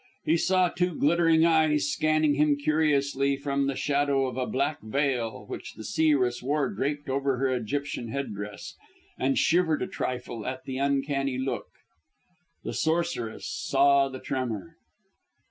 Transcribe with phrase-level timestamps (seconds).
[0.25, 5.45] He saw two glittering eyes scanning him curiously from the shadow of a black veil
[5.45, 8.73] which the seeress wore draped over her Egyptian head dress,
[9.19, 11.67] and shivered a trifle at the uncanny look.
[12.63, 14.75] The sorceress saw the tremor.